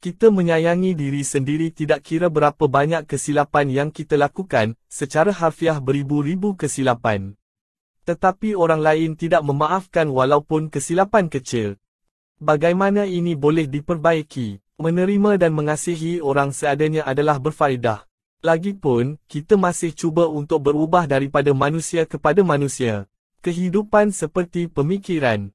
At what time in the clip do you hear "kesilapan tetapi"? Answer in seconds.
6.56-8.56